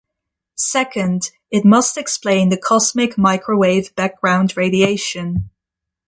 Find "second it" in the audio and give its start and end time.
0.57-1.63